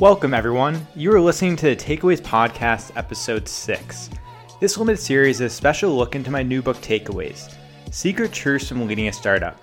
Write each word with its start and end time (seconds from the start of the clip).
Welcome, 0.00 0.32
everyone. 0.32 0.86
You 0.94 1.12
are 1.12 1.20
listening 1.20 1.56
to 1.56 1.66
the 1.66 1.74
Takeaways 1.74 2.20
Podcast, 2.20 2.92
Episode 2.94 3.48
6. 3.48 4.10
This 4.60 4.78
limited 4.78 5.02
series 5.02 5.40
is 5.40 5.52
a 5.52 5.56
special 5.56 5.96
look 5.96 6.14
into 6.14 6.30
my 6.30 6.40
new 6.40 6.62
book, 6.62 6.76
Takeaways 6.76 7.52
Secret 7.90 8.30
Truths 8.30 8.68
from 8.68 8.86
Leading 8.86 9.08
a 9.08 9.12
Startup. 9.12 9.60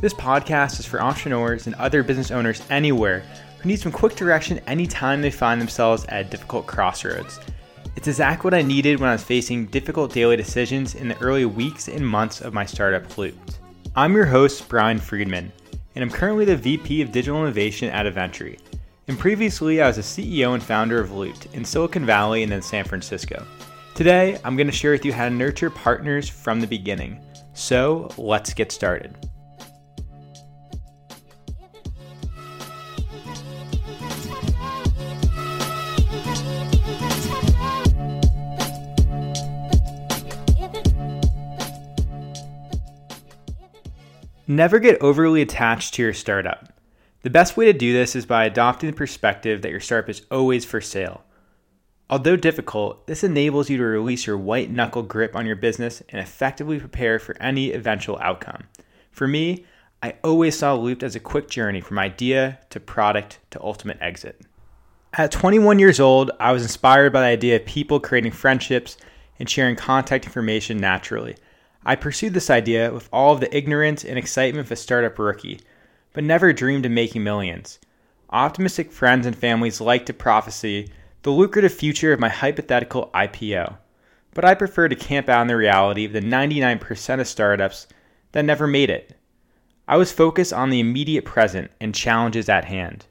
This 0.00 0.14
podcast 0.14 0.80
is 0.80 0.86
for 0.86 1.02
entrepreneurs 1.02 1.66
and 1.66 1.74
other 1.74 2.02
business 2.02 2.30
owners 2.30 2.62
anywhere 2.70 3.24
who 3.58 3.68
need 3.68 3.78
some 3.78 3.92
quick 3.92 4.16
direction 4.16 4.58
anytime 4.60 5.20
they 5.20 5.30
find 5.30 5.60
themselves 5.60 6.06
at 6.06 6.30
difficult 6.30 6.66
crossroads. 6.66 7.38
It's 7.94 8.08
exactly 8.08 8.46
what 8.46 8.54
I 8.54 8.62
needed 8.62 9.00
when 9.00 9.10
I 9.10 9.12
was 9.12 9.22
facing 9.22 9.66
difficult 9.66 10.14
daily 10.14 10.38
decisions 10.38 10.94
in 10.94 11.08
the 11.08 11.18
early 11.18 11.44
weeks 11.44 11.88
and 11.88 12.08
months 12.08 12.40
of 12.40 12.54
my 12.54 12.64
startup 12.64 13.18
Looped. 13.18 13.58
I'm 13.94 14.14
your 14.14 14.24
host, 14.24 14.66
Brian 14.66 14.98
Friedman, 14.98 15.52
and 15.94 16.02
I'm 16.02 16.10
currently 16.10 16.46
the 16.46 16.56
VP 16.56 17.02
of 17.02 17.12
Digital 17.12 17.42
Innovation 17.42 17.90
at 17.90 18.06
Aventri. 18.06 18.58
And 19.06 19.18
previously, 19.18 19.82
I 19.82 19.86
was 19.86 19.98
a 19.98 20.00
CEO 20.00 20.54
and 20.54 20.62
founder 20.62 20.98
of 20.98 21.12
Looped 21.12 21.46
in 21.52 21.62
Silicon 21.62 22.06
Valley 22.06 22.42
and 22.42 22.50
then 22.50 22.62
San 22.62 22.84
Francisco. 22.84 23.44
Today, 23.94 24.38
I'm 24.44 24.56
going 24.56 24.66
to 24.66 24.72
share 24.72 24.92
with 24.92 25.04
you 25.04 25.12
how 25.12 25.28
to 25.28 25.34
nurture 25.34 25.68
partners 25.68 26.26
from 26.26 26.58
the 26.58 26.66
beginning. 26.66 27.20
So, 27.52 28.10
let's 28.16 28.54
get 28.54 28.72
started. 28.72 29.14
Never 44.46 44.78
get 44.78 45.00
overly 45.02 45.42
attached 45.42 45.94
to 45.94 46.02
your 46.02 46.14
startup. 46.14 46.73
The 47.24 47.30
best 47.30 47.56
way 47.56 47.64
to 47.64 47.72
do 47.72 47.94
this 47.94 48.14
is 48.14 48.26
by 48.26 48.44
adopting 48.44 48.90
the 48.90 48.96
perspective 48.96 49.62
that 49.62 49.70
your 49.70 49.80
startup 49.80 50.10
is 50.10 50.26
always 50.30 50.66
for 50.66 50.82
sale. 50.82 51.24
Although 52.10 52.36
difficult, 52.36 53.06
this 53.06 53.24
enables 53.24 53.70
you 53.70 53.78
to 53.78 53.82
release 53.82 54.26
your 54.26 54.36
white 54.36 54.70
knuckle 54.70 55.02
grip 55.02 55.34
on 55.34 55.46
your 55.46 55.56
business 55.56 56.02
and 56.10 56.20
effectively 56.20 56.78
prepare 56.78 57.18
for 57.18 57.34
any 57.40 57.72
eventual 57.72 58.18
outcome. 58.18 58.64
For 59.10 59.26
me, 59.26 59.64
I 60.02 60.16
always 60.22 60.58
saw 60.58 60.74
Looped 60.74 61.02
as 61.02 61.16
a 61.16 61.20
quick 61.20 61.48
journey 61.48 61.80
from 61.80 61.98
idea 61.98 62.58
to 62.68 62.78
product 62.78 63.38
to 63.52 63.62
ultimate 63.62 63.96
exit. 64.02 64.42
At 65.14 65.32
21 65.32 65.78
years 65.78 66.00
old, 66.00 66.30
I 66.38 66.52
was 66.52 66.62
inspired 66.62 67.14
by 67.14 67.22
the 67.22 67.28
idea 67.28 67.56
of 67.56 67.64
people 67.64 68.00
creating 68.00 68.32
friendships 68.32 68.98
and 69.38 69.48
sharing 69.48 69.76
contact 69.76 70.26
information 70.26 70.76
naturally. 70.76 71.36
I 71.86 71.96
pursued 71.96 72.34
this 72.34 72.50
idea 72.50 72.92
with 72.92 73.08
all 73.10 73.32
of 73.32 73.40
the 73.40 73.56
ignorance 73.56 74.04
and 74.04 74.18
excitement 74.18 74.66
of 74.66 74.72
a 74.72 74.76
startup 74.76 75.18
rookie 75.18 75.60
but 76.14 76.24
never 76.24 76.54
dreamed 76.54 76.86
of 76.86 76.92
making 76.92 77.22
millions. 77.22 77.78
Optimistic 78.30 78.90
friends 78.90 79.26
and 79.26 79.36
families 79.36 79.80
like 79.80 80.06
to 80.06 80.14
prophesy 80.14 80.90
the 81.22 81.30
lucrative 81.30 81.74
future 81.74 82.12
of 82.12 82.20
my 82.20 82.30
hypothetical 82.30 83.10
IPO, 83.14 83.76
but 84.32 84.44
I 84.44 84.54
prefer 84.54 84.88
to 84.88 84.96
camp 84.96 85.28
out 85.28 85.42
in 85.42 85.48
the 85.48 85.56
reality 85.56 86.04
of 86.06 86.12
the 86.12 86.20
99% 86.20 87.20
of 87.20 87.28
startups 87.28 87.86
that 88.32 88.44
never 88.44 88.66
made 88.66 88.90
it. 88.90 89.16
I 89.86 89.96
was 89.96 90.12
focused 90.12 90.52
on 90.52 90.70
the 90.70 90.80
immediate 90.80 91.24
present 91.24 91.70
and 91.80 91.94
challenges 91.94 92.48
at 92.48 92.64
hand. 92.64 93.06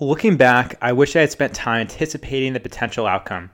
Looking 0.00 0.36
back, 0.36 0.76
I 0.80 0.92
wish 0.92 1.16
I 1.16 1.20
had 1.20 1.30
spent 1.30 1.54
time 1.54 1.82
anticipating 1.82 2.52
the 2.52 2.60
potential 2.60 3.06
outcome. 3.06 3.50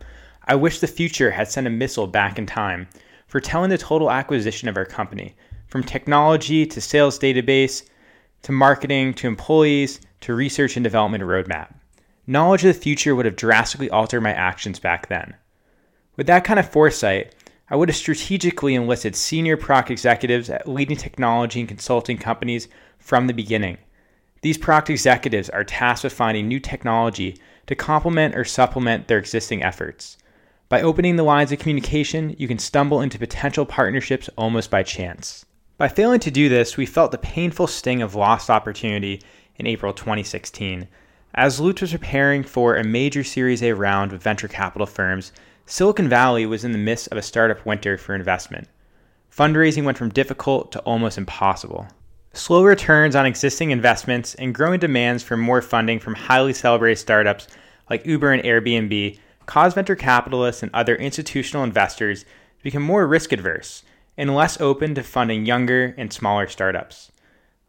I 0.46 0.54
wish 0.54 0.80
the 0.80 0.86
future 0.86 1.30
had 1.30 1.48
sent 1.48 1.66
a 1.66 1.70
missile 1.70 2.06
back 2.06 2.38
in 2.38 2.46
time, 2.46 2.88
foretelling 3.26 3.70
the 3.70 3.78
total 3.78 4.10
acquisition 4.10 4.68
of 4.68 4.76
our 4.76 4.84
company, 4.84 5.36
from 5.68 5.82
technology 5.82 6.66
to 6.66 6.80
sales 6.80 7.18
database 7.18 7.84
to 8.42 8.52
marketing 8.52 9.14
to 9.14 9.26
employees 9.26 10.00
to 10.20 10.34
research 10.34 10.76
and 10.76 10.84
development 10.84 11.24
roadmap. 11.24 11.74
Knowledge 12.26 12.64
of 12.64 12.74
the 12.74 12.80
future 12.80 13.14
would 13.14 13.26
have 13.26 13.36
drastically 13.36 13.90
altered 13.90 14.20
my 14.20 14.32
actions 14.32 14.78
back 14.78 15.08
then. 15.08 15.34
With 16.16 16.26
that 16.26 16.44
kind 16.44 16.60
of 16.60 16.68
foresight, 16.68 17.34
I 17.68 17.76
would 17.76 17.88
have 17.88 17.96
strategically 17.96 18.74
enlisted 18.74 19.16
senior 19.16 19.56
product 19.56 19.90
executives 19.90 20.50
at 20.50 20.68
leading 20.68 20.96
technology 20.96 21.60
and 21.60 21.68
consulting 21.68 22.18
companies 22.18 22.68
from 22.98 23.26
the 23.26 23.32
beginning. 23.32 23.78
These 24.42 24.58
product 24.58 24.90
executives 24.90 25.48
are 25.48 25.64
tasked 25.64 26.04
with 26.04 26.12
finding 26.12 26.48
new 26.48 26.60
technology 26.60 27.40
to 27.66 27.74
complement 27.74 28.36
or 28.36 28.44
supplement 28.44 29.08
their 29.08 29.18
existing 29.18 29.62
efforts. 29.62 30.18
By 30.68 30.82
opening 30.82 31.16
the 31.16 31.22
lines 31.22 31.52
of 31.52 31.58
communication, 31.58 32.34
you 32.38 32.48
can 32.48 32.58
stumble 32.58 33.00
into 33.00 33.18
potential 33.18 33.64
partnerships 33.64 34.28
almost 34.36 34.70
by 34.70 34.82
chance. 34.82 35.44
By 35.78 35.88
failing 35.88 36.20
to 36.20 36.30
do 36.30 36.48
this, 36.48 36.76
we 36.76 36.86
felt 36.86 37.12
the 37.12 37.18
painful 37.18 37.66
sting 37.66 38.02
of 38.02 38.14
lost 38.14 38.50
opportunity 38.50 39.22
in 39.56 39.66
April 39.66 39.92
2016. 39.92 40.86
As 41.34 41.60
Looped 41.60 41.80
was 41.80 41.92
preparing 41.92 42.42
for 42.44 42.76
a 42.76 42.84
major 42.84 43.24
Series 43.24 43.62
A 43.62 43.72
round 43.72 44.12
with 44.12 44.22
venture 44.22 44.48
capital 44.48 44.86
firms, 44.86 45.32
Silicon 45.64 46.08
Valley 46.08 46.44
was 46.44 46.62
in 46.62 46.72
the 46.72 46.78
midst 46.78 47.08
of 47.08 47.16
a 47.16 47.22
startup 47.22 47.64
winter 47.64 47.96
for 47.96 48.14
investment. 48.14 48.68
Fundraising 49.34 49.84
went 49.84 49.96
from 49.96 50.10
difficult 50.10 50.72
to 50.72 50.80
almost 50.80 51.16
impossible. 51.16 51.86
Slow 52.34 52.64
returns 52.64 53.16
on 53.16 53.24
existing 53.24 53.70
investments 53.70 54.34
and 54.34 54.54
growing 54.54 54.78
demands 54.78 55.22
for 55.22 55.38
more 55.38 55.62
funding 55.62 55.98
from 55.98 56.14
highly 56.14 56.52
celebrated 56.52 56.98
startups 56.98 57.46
like 57.88 58.04
Uber 58.04 58.30
and 58.30 58.42
Airbnb 58.42 59.18
caused 59.46 59.74
venture 59.74 59.96
capitalists 59.96 60.62
and 60.62 60.70
other 60.74 60.96
institutional 60.96 61.64
investors 61.64 62.24
to 62.24 62.62
become 62.62 62.82
more 62.82 63.06
risk 63.06 63.32
adverse 63.32 63.84
and 64.16 64.34
less 64.34 64.60
open 64.60 64.94
to 64.94 65.02
funding 65.02 65.46
younger 65.46 65.94
and 65.96 66.12
smaller 66.12 66.46
startups. 66.46 67.12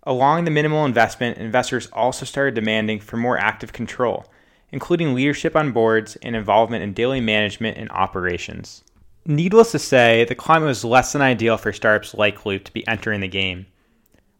Along 0.04 0.44
the 0.44 0.52
minimal 0.52 0.86
investment, 0.86 1.38
investors 1.38 1.88
also 1.94 2.26
started 2.26 2.56
demanding 2.56 3.00
for 3.00 3.18
more 3.18 3.38
active 3.38 3.72
control, 3.72 4.26
including 4.72 5.14
leadership 5.14 5.56
on 5.56 5.72
boards 5.72 6.18
and 6.18 6.36
involvement 6.36 6.84
in 6.84 6.94
daily 6.94 7.22
management 7.22 7.78
and 7.78 7.90
operations. 7.92 8.84
Needless 9.26 9.72
to 9.72 9.80
say, 9.80 10.26
the 10.26 10.36
climate 10.36 10.68
was 10.68 10.84
less 10.84 11.14
than 11.14 11.22
ideal 11.22 11.56
for 11.56 11.72
startups 11.72 12.14
like 12.14 12.46
Looped 12.46 12.66
to 12.66 12.74
be 12.74 12.86
entering 12.88 13.22
the 13.22 13.28
game. 13.30 13.66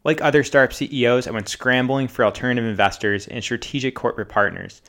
Like 0.04 0.20
other 0.20 0.44
startup 0.44 0.74
CEOs, 0.74 1.26
I 1.26 1.30
went 1.30 1.48
scrambling 1.48 2.08
for 2.08 2.26
alternative 2.26 2.68
investors 2.68 3.26
and 3.26 3.42
strategic 3.42 3.94
corporate 3.94 4.28
partners. 4.28 4.82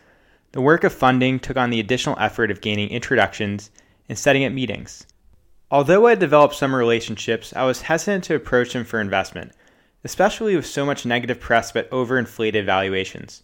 The 0.52 0.59
work 0.59 0.84
of 0.84 0.92
funding 0.92 1.40
took 1.40 1.56
on 1.56 1.70
the 1.70 1.80
additional 1.80 2.20
effort 2.20 2.52
of 2.52 2.59
gaining 2.59 2.90
introductions 2.90 3.72
and 4.09 4.18
setting 4.20 4.44
up 4.44 4.52
meetings. 4.52 5.08
Although 5.72 6.06
I 6.06 6.12
had 6.12 6.20
developed 6.20 6.56
some 6.56 6.76
relationships, 6.76 7.52
I 7.56 7.64
was 7.64 7.81
hesitant 7.81 8.24
to 8.26 8.36
approach 8.36 8.74
them 8.74 8.86
for 8.86 9.02
investment, 9.02 9.52
especially 10.03 10.56
with 10.56 10.68
so 10.68 10.86
much 10.86 11.08
negative 11.08 11.40
press 11.40 11.72
about 11.72 11.90
overinflated 11.90 12.66
valuations. 12.66 13.42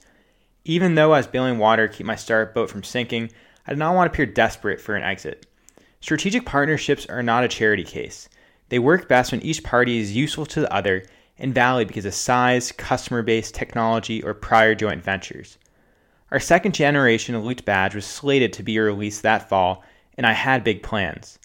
Even 0.64 0.94
though 0.94 1.14
I 1.14 1.18
was 1.18 1.28
bailing 1.28 1.58
water 1.58 1.88
to 1.88 1.94
keep 1.94 2.06
my 2.06 2.16
startup 2.16 2.54
boat 2.54 2.70
from 2.70 2.84
sinking, 2.84 3.32
I 3.66 3.72
did 3.72 3.80
not 3.80 3.96
want 3.96 4.08
to 4.08 4.14
appear 4.14 4.28
desperate 4.28 4.80
for 4.80 4.96
an 4.96 5.02
exit. 5.02 5.48
Strategic 6.00 6.46
partnerships 6.46 7.08
are 7.08 7.24
not 7.24 7.44
a 7.44 7.48
charity 7.48 7.84
case. 7.84 8.30
They 8.70 8.78
work 8.78 9.08
best 9.08 9.32
when 9.32 9.42
each 9.42 9.64
party 9.64 9.98
is 9.98 10.16
useful 10.16 10.46
to 10.46 10.62
the 10.62 10.74
other 10.74 11.04
and 11.40 11.56
valid 11.56 11.88
because 11.88 12.06
of 12.06 12.14
size, 12.14 12.72
customer 12.72 13.24
base, 13.24 13.52
technology, 13.52 14.24
or 14.24 14.36
prior 14.36 14.76
joint 14.76 15.04
ventures. 15.04 15.58
Our 16.32 16.40
second 16.40 16.76
generation 16.76 17.38
Looped 17.40 17.66
badge 17.66 17.96
was 17.96 18.06
slated 18.06 18.54
to 18.54 18.64
be 18.64 18.78
released 18.78 19.24
that 19.24 19.50
fall, 19.50 19.84
and 20.16 20.28
I 20.28 20.34
had 20.34 20.64
big 20.64 20.84
plans. 20.84 21.40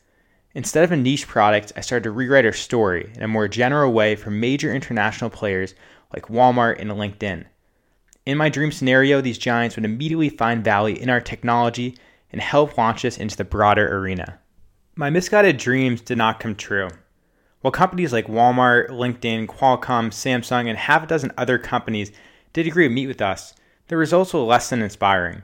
Instead 0.57 0.85
of 0.85 0.91
a 0.91 0.97
niche 0.97 1.29
product, 1.29 1.71
I 1.77 1.83
started 1.83 2.05
to 2.05 2.11
rewrite 2.11 2.47
our 2.47 2.53
story 2.55 3.13
in 3.15 3.23
a 3.23 3.29
more 3.29 3.47
general 3.47 3.93
way 3.93 4.17
for 4.17 4.31
major 4.31 4.75
international 4.75 5.29
players 5.29 5.75
like 6.15 6.29
Walmart 6.29 6.81
and 6.81 6.91
LinkedIn. 6.91 7.45
In 8.25 8.39
my 8.39 8.49
dream 8.49 8.73
scenario, 8.73 9.21
these 9.21 9.37
giants 9.37 9.77
would 9.77 9.85
immediately 9.85 10.31
find 10.31 10.65
value 10.65 10.97
in 10.97 11.11
our 11.11 11.21
technology 11.21 11.99
and 12.33 12.41
help 12.41 12.79
launch 12.79 13.05
us 13.05 13.19
into 13.19 13.37
the 13.37 13.45
broader 13.45 13.99
arena. 13.99 14.39
My 14.95 15.11
misguided 15.11 15.59
dreams 15.59 16.01
did 16.01 16.17
not 16.17 16.41
come 16.41 16.55
true. 16.55 16.89
While 17.61 17.71
companies 17.71 18.15
like 18.15 18.27
Walmart, 18.27 18.89
LinkedIn, 18.89 19.49
Qualcomm, 19.49 20.09
Samsung, 20.09 20.71
and 20.71 20.79
half 20.79 21.03
a 21.03 21.07
dozen 21.07 21.33
other 21.37 21.59
companies 21.59 22.13
did 22.55 22.67
agree 22.67 22.89
to 22.89 22.95
meet 22.95 23.09
with 23.09 23.21
us, 23.21 23.53
the 23.89 23.99
results 23.99 24.33
were 24.33 24.41
less 24.41 24.71
than 24.71 24.81
inspiring. 24.81 25.43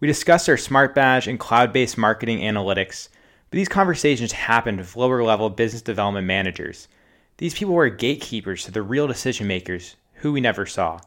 We 0.00 0.08
discussed 0.08 0.48
our 0.48 0.56
smart 0.56 0.94
badge 0.94 1.28
and 1.28 1.38
cloud 1.38 1.70
based 1.70 1.98
marketing 1.98 2.38
analytics, 2.38 3.10
but 3.50 3.56
these 3.56 3.68
conversations 3.68 4.32
happened 4.32 4.78
with 4.78 4.96
lower 4.96 5.22
level 5.22 5.48
business 5.50 5.82
development 5.82 6.26
managers. 6.26 6.88
These 7.38 7.54
people 7.54 7.74
were 7.74 7.88
gatekeepers 7.88 8.64
to 8.64 8.70
the 8.70 8.82
real 8.82 9.06
decision 9.06 9.46
makers, 9.46 9.96
who 10.14 10.32
we 10.32 10.40
never 10.40 10.66
saw. 10.66 11.00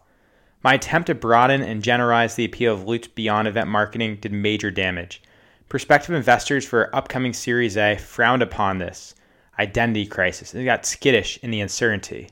My 0.63 0.75
attempt 0.75 1.07
to 1.07 1.15
broaden 1.15 1.61
and 1.61 1.83
generalize 1.83 2.35
the 2.35 2.45
appeal 2.45 2.73
of 2.73 2.85
Looped 2.85 3.15
beyond 3.15 3.47
event 3.47 3.67
marketing 3.67 4.17
did 4.21 4.31
major 4.31 4.71
damage. 4.71 5.21
Prospective 5.69 6.13
investors 6.13 6.65
for 6.65 6.85
our 6.85 6.95
upcoming 6.95 7.33
Series 7.33 7.77
A 7.77 7.97
frowned 7.97 8.41
upon 8.41 8.77
this 8.77 9.15
identity 9.59 10.05
crisis 10.05 10.53
and 10.53 10.65
got 10.65 10.85
skittish 10.85 11.39
in 11.41 11.51
the 11.51 11.61
uncertainty. 11.61 12.29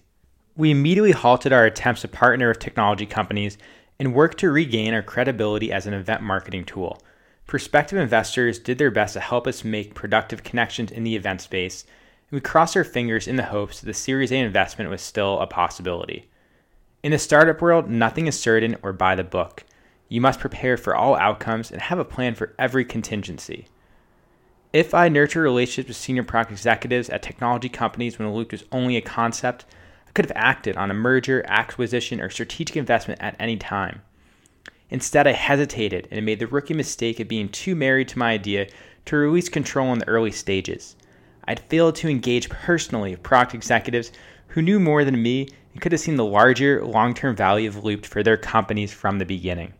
We 0.56 0.72
immediately 0.72 1.12
halted 1.12 1.54
our 1.54 1.66
attempts 1.66 2.02
to 2.02 2.08
partner 2.08 2.50
with 2.50 2.60
technology 2.60 3.06
companies 3.06 3.58
and 4.00 4.14
worked 4.14 4.40
to 4.40 4.52
regain 4.52 4.94
our 4.94 5.02
credibility 5.02 5.72
as 5.72 5.86
an 5.86 5.94
event 5.94 6.22
marketing 6.22 6.66
tool. 6.66 7.02
Prospective 7.50 7.98
investors 7.98 8.60
did 8.60 8.78
their 8.78 8.92
best 8.92 9.14
to 9.14 9.20
help 9.20 9.48
us 9.48 9.64
make 9.64 9.96
productive 9.96 10.44
connections 10.44 10.92
in 10.92 11.04
the 11.04 11.16
event 11.16 11.42
space, 11.42 11.84
and 12.30 12.38
we 12.38 12.42
crossed 12.42 12.78
our 12.78 12.84
fingers 12.84 13.28
in 13.28 13.38
the 13.38 13.46
hopes 13.46 13.80
that 13.80 13.88
the 13.88 13.94
Series 13.96 14.32
A 14.32 14.38
investment 14.38 14.92
was 14.92 15.02
still 15.02 15.40
a 15.40 15.48
possibility. 15.48 16.30
In 17.02 17.12
the 17.12 17.18
startup 17.18 17.60
world, 17.60 17.90
nothing 17.90 18.28
is 18.28 18.40
certain 18.40 18.78
or 18.84 18.94
by 18.94 19.16
the 19.16 19.24
book. 19.24 19.64
You 20.10 20.22
must 20.22 20.40
prepare 20.40 20.78
for 20.78 20.96
all 20.96 21.16
outcomes 21.16 21.72
and 21.72 21.82
have 21.82 21.98
a 21.98 22.06
plan 22.06 22.36
for 22.36 22.54
every 22.60 22.86
contingency. 22.86 23.66
If 24.72 24.94
I 24.94 25.10
nurture 25.10 25.42
relationships 25.42 25.88
with 25.88 25.98
senior 25.98 26.22
product 26.22 26.52
executives 26.52 27.10
at 27.10 27.24
technology 27.24 27.68
companies 27.68 28.20
when 28.20 28.28
a 28.28 28.32
Loop 28.32 28.52
was 28.52 28.66
only 28.72 28.96
a 28.96 29.02
concept, 29.02 29.66
I 30.08 30.12
could 30.12 30.26
have 30.26 30.38
acted 30.38 30.78
on 30.78 30.92
a 30.92 30.94
merger, 30.94 31.44
acquisition, 31.48 32.22
or 32.22 32.30
strategic 32.30 32.78
investment 32.78 33.20
at 33.24 33.36
any 33.40 33.58
time. 33.58 34.04
Instead, 34.90 35.28
I 35.28 35.34
hesitated 35.34 36.08
and 36.12 36.26
made 36.26 36.40
the 36.40 36.48
rookie 36.48 36.74
mistake 36.74 37.20
of 37.20 37.28
being 37.28 37.50
too 37.50 37.76
married 37.76 38.08
to 38.10 38.20
my 38.20 38.32
idea 38.32 38.68
to 39.06 39.18
release 39.18 39.50
control 39.50 39.94
in 39.94 40.00
the 40.00 40.08
early 40.08 40.32
stages. 40.32 40.96
I'd 41.46 41.60
failed 41.60 41.96
to 41.96 42.10
engage 42.10 42.50
personally 42.50 43.12
with 43.12 43.24
product 43.24 43.54
executives 43.54 44.12
who 44.48 44.62
knew 44.62 44.80
more 44.80 45.04
than 45.04 45.22
me 45.22 45.48
and 45.74 45.82
could 45.82 45.92
have 45.92 46.02
seen 46.02 46.16
the 46.16 46.26
larger 46.26 46.84
long 46.84 47.14
term 47.14 47.36
value 47.36 47.70
of 47.70 47.84
Looped 47.84 48.06
for 48.06 48.24
their 48.24 48.38
companies 48.38 48.92
from 48.92 49.20
the 49.20 49.26
beginning. 49.26 49.74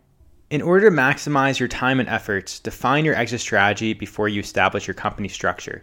In 0.50 0.62
order 0.62 0.90
to 0.90 0.96
maximize 0.96 1.60
your 1.60 1.68
time 1.68 2.00
and 2.00 2.08
efforts, 2.08 2.58
define 2.58 3.04
your 3.04 3.14
exit 3.14 3.40
strategy 3.40 3.92
before 3.92 4.28
you 4.28 4.40
establish 4.40 4.88
your 4.88 4.94
company 4.94 5.28
structure. 5.28 5.82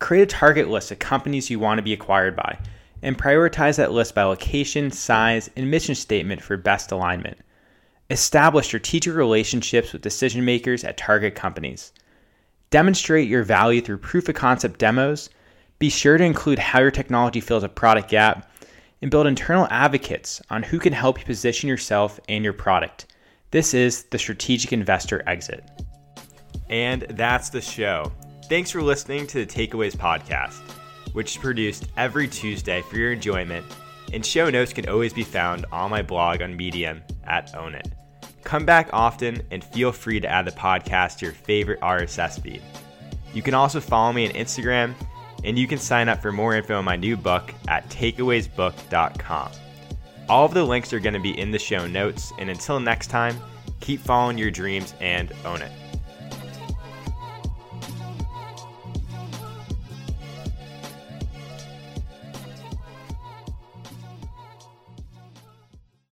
Create 0.00 0.22
a 0.22 0.26
target 0.26 0.68
list 0.68 0.90
of 0.90 0.98
companies 0.98 1.48
you 1.48 1.60
want 1.60 1.78
to 1.78 1.82
be 1.82 1.92
acquired 1.92 2.34
by, 2.34 2.58
and 3.02 3.16
prioritize 3.16 3.76
that 3.76 3.92
list 3.92 4.14
by 4.14 4.24
location, 4.24 4.90
size, 4.90 5.48
and 5.54 5.70
mission 5.70 5.94
statement 5.94 6.42
for 6.42 6.56
best 6.56 6.90
alignment. 6.90 7.38
Establish 8.10 8.66
strategic 8.66 9.14
relationships 9.14 9.92
with 9.92 10.02
decision 10.02 10.44
makers 10.44 10.82
at 10.82 10.96
target 10.96 11.36
companies. 11.36 11.92
Demonstrate 12.70 13.28
your 13.28 13.44
value 13.44 13.80
through 13.80 13.98
proof 13.98 14.28
of 14.28 14.34
concept 14.34 14.80
demos. 14.80 15.30
Be 15.78 15.90
sure 15.90 16.18
to 16.18 16.24
include 16.24 16.58
how 16.58 16.80
your 16.80 16.90
technology 16.90 17.40
fills 17.40 17.62
a 17.62 17.68
product 17.68 18.10
gap, 18.10 18.50
and 19.02 19.10
build 19.10 19.26
internal 19.26 19.66
advocates 19.70 20.42
on 20.50 20.62
who 20.62 20.78
can 20.78 20.92
help 20.92 21.18
you 21.18 21.24
position 21.24 21.68
yourself 21.68 22.20
and 22.28 22.44
your 22.44 22.52
product. 22.52 23.06
This 23.50 23.74
is 23.74 24.04
the 24.04 24.18
Strategic 24.18 24.72
Investor 24.72 25.22
Exit. 25.26 25.64
And 26.68 27.02
that's 27.02 27.48
the 27.48 27.60
show. 27.60 28.12
Thanks 28.48 28.70
for 28.70 28.82
listening 28.82 29.26
to 29.28 29.44
the 29.44 29.46
Takeaways 29.46 29.96
Podcast, 29.96 30.60
which 31.12 31.36
is 31.36 31.42
produced 31.42 31.86
every 31.96 32.28
Tuesday 32.28 32.82
for 32.82 32.96
your 32.96 33.12
enjoyment, 33.12 33.64
and 34.12 34.26
show 34.26 34.50
notes 34.50 34.72
can 34.72 34.88
always 34.88 35.12
be 35.12 35.24
found 35.24 35.64
on 35.72 35.90
my 35.90 36.02
blog 36.02 36.42
on 36.42 36.56
Medium 36.56 37.02
at 37.24 37.54
Own 37.56 37.74
It. 37.74 37.88
Come 38.44 38.64
back 38.64 38.88
often 38.92 39.42
and 39.50 39.62
feel 39.62 39.92
free 39.92 40.20
to 40.20 40.28
add 40.28 40.46
the 40.46 40.52
podcast 40.52 41.18
to 41.18 41.26
your 41.26 41.34
favorite 41.34 41.80
RSS 41.80 42.40
feed. 42.40 42.62
You 43.32 43.42
can 43.42 43.54
also 43.54 43.80
follow 43.80 44.12
me 44.12 44.26
on 44.28 44.34
Instagram, 44.34 44.94
and 45.44 45.58
you 45.58 45.66
can 45.66 45.78
sign 45.78 46.08
up 46.08 46.20
for 46.20 46.32
more 46.32 46.54
info 46.54 46.78
on 46.78 46.84
my 46.84 46.96
new 46.96 47.16
book 47.16 47.54
at 47.68 47.88
takeawaysbook.com. 47.90 49.50
All 50.28 50.44
of 50.44 50.54
the 50.54 50.64
links 50.64 50.92
are 50.92 51.00
going 51.00 51.14
to 51.14 51.20
be 51.20 51.38
in 51.38 51.50
the 51.50 51.58
show 51.58 51.88
notes. 51.88 52.32
And 52.38 52.48
until 52.50 52.78
next 52.78 53.08
time, 53.08 53.36
keep 53.80 54.00
following 54.00 54.38
your 54.38 54.52
dreams 54.52 54.94
and 55.00 55.32
own 55.44 55.60
it. 55.60 55.72